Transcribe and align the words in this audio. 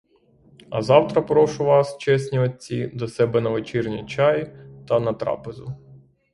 А 0.71 0.81
завтра 0.81 1.21
прошу 1.21 1.63
вас, 1.65 1.97
чесні 1.97 2.39
отці, 2.39 2.87
до 2.87 3.07
себе 3.07 3.41
на 3.41 3.49
вечірній 3.49 4.05
чай 4.05 4.55
та 4.87 4.99
на 4.99 5.13
трапезу. 5.13 5.73